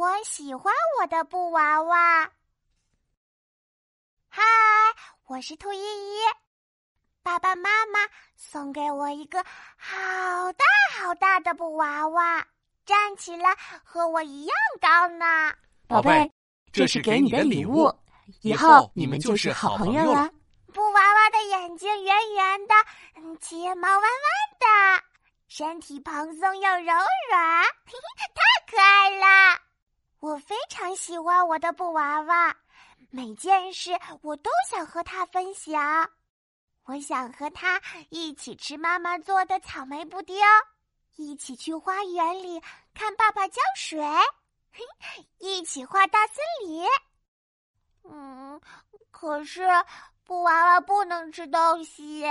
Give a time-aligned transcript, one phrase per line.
[0.00, 2.22] 我喜欢我的布娃娃。
[4.30, 4.42] 嗨，
[5.26, 6.20] 我是兔依依。
[7.22, 7.98] 爸爸妈妈
[8.34, 9.44] 送给我一个
[9.76, 9.92] 好
[10.54, 10.64] 大
[10.98, 12.46] 好大的布娃娃，
[12.86, 15.52] 站起来和我一样高呢。
[15.86, 16.32] 宝贝，
[16.72, 17.94] 这是给你的礼物，
[18.40, 20.30] 以后你们就是好朋友了。
[20.72, 22.74] 布娃娃的眼睛圆圆的，
[23.38, 24.08] 睫毛弯弯
[24.96, 25.04] 的，
[25.46, 26.94] 身体蓬松又柔
[27.28, 27.66] 软，
[28.32, 29.59] 太可爱了。
[30.20, 32.54] 我非常喜欢我的布娃娃，
[33.10, 36.10] 每件事我都想和它分享。
[36.84, 40.36] 我想和它一起吃妈妈做的草莓布丁，
[41.16, 42.62] 一起去花园里
[42.92, 44.04] 看爸爸浇水，
[45.38, 46.36] 一起画大森
[46.68, 46.86] 林。
[48.04, 48.60] 嗯，
[49.10, 49.66] 可是。
[50.22, 52.24] 布娃娃不能吃东西，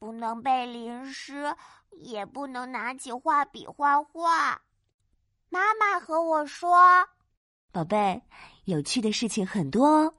[0.00, 1.54] 不能被淋湿，
[1.92, 4.60] 也不能拿起画笔画画。
[5.50, 7.06] 妈妈和我说
[7.72, 8.22] ：“宝贝，
[8.64, 10.14] 有趣的事情很多哦，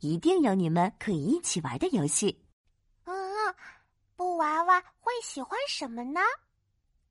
[0.00, 2.44] 一定有你们可以一起玩的游戏。”
[3.04, 3.54] 嗯，
[4.14, 6.20] 布娃娃会喜欢什么呢？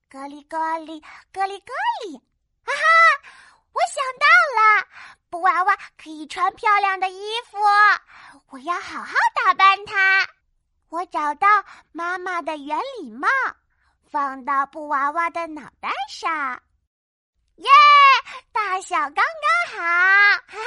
[0.09, 1.01] 咯里咯里，
[1.31, 1.73] 咯里咯
[2.05, 2.17] 里，
[2.63, 2.83] 哈哈！
[3.73, 4.88] 我想到了，
[5.31, 7.57] 布娃娃可以穿漂亮的衣服。
[8.49, 10.27] 我要好好打扮它。
[10.89, 11.47] 我找到
[11.91, 13.27] 妈妈的圆礼帽，
[14.03, 16.61] 放到布娃娃的脑袋上。
[17.55, 17.69] 耶，
[18.51, 19.77] 大小刚刚好。
[19.77, 20.57] 哈哈，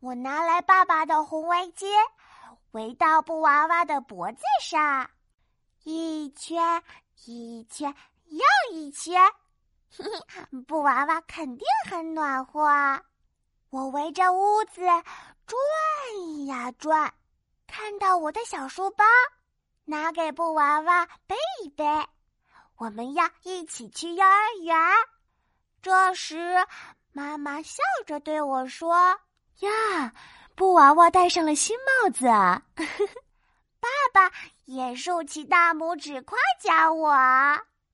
[0.00, 1.86] 我拿来爸爸的红围巾，
[2.72, 5.10] 围到布娃娃的脖子上，
[5.84, 6.82] 一圈
[7.24, 7.94] 一圈
[8.26, 9.22] 又一圈。
[9.96, 10.04] 嘿
[10.50, 12.68] 嘿布娃娃肯定很暖和。
[13.70, 14.80] 我围着屋子。
[15.44, 17.12] 转呀转，
[17.66, 19.04] 看到我的小书包，
[19.84, 21.84] 拿给布娃娃背一背。
[22.76, 24.76] 我们要一起去幼儿园。
[25.82, 26.64] 这时，
[27.12, 28.94] 妈妈笑着对我说
[29.60, 30.12] ：“呀，
[30.54, 32.62] 布娃娃戴上了新帽子啊！”
[33.80, 34.32] 爸爸
[34.66, 37.10] 也竖起大拇指夸奖我：“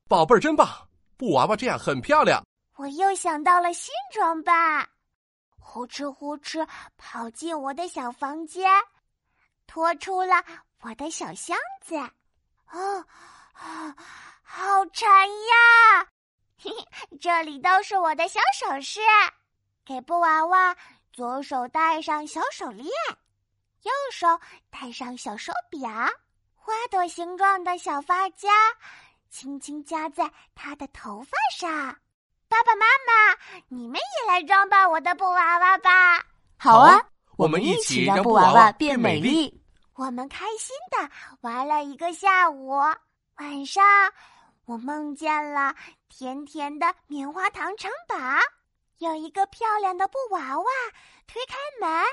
[0.06, 0.69] 宝贝儿真棒，
[1.16, 2.44] 布娃娃这样很漂亮。”
[2.77, 4.87] 我又想到了新装扮。
[5.59, 6.66] 呼哧呼哧
[6.97, 8.71] 跑进我的小房间，
[9.66, 10.44] 拖出了
[10.82, 11.97] 我的小箱子。
[12.71, 13.04] 哦，
[13.54, 13.97] 啊，
[14.43, 16.06] 好沉呀！
[16.61, 19.01] 嘿嘿，这里都是我的小首饰。
[19.85, 20.77] 给布娃娃
[21.13, 22.89] 左手戴上小手链，
[23.83, 24.27] 右手
[24.69, 25.89] 戴上小手表，
[26.57, 28.49] 花朵形状的小发夹
[29.31, 31.97] 轻轻夹在她的头发上。
[32.49, 33.39] 爸爸妈妈，
[33.69, 36.25] 你们也来装扮我的布娃娃吧！
[36.57, 37.01] 好啊，
[37.37, 39.63] 我们一起让布娃娃变美丽。
[39.95, 42.79] 我们开心的玩了一个下午，
[43.37, 43.85] 晚上
[44.65, 45.75] 我梦见了
[46.09, 48.17] 甜甜的棉花糖城堡，
[48.99, 50.65] 有一个漂亮的布娃娃
[51.27, 52.05] 推开门，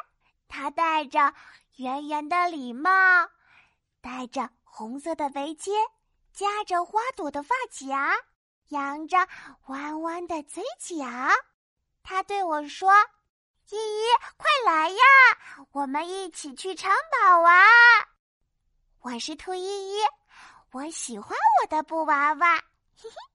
[0.48, 1.34] 她戴着
[1.78, 2.90] 圆圆的礼帽，
[4.02, 5.72] 戴着红色的围巾，
[6.34, 8.16] 夹着花朵的发夹。
[8.70, 9.28] 扬着
[9.68, 11.06] 弯弯的嘴角，
[12.02, 12.92] 他对我说
[13.70, 14.04] ：“依依，
[14.38, 14.98] 快来呀，
[15.72, 17.64] 我们一起去城堡玩。”
[19.02, 20.00] 我是兔依依，
[20.72, 23.35] 我喜欢我的布娃娃，嘿嘿。